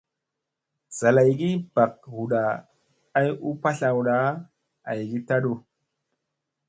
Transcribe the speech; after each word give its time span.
Zalaygi 0.99 1.49
bak 1.75 1.93
huda 2.15 2.41
ay 3.19 3.27
u 3.47 3.49
patlawda 3.61 4.17
ayi 4.89 5.17
taɗu. 5.27 5.53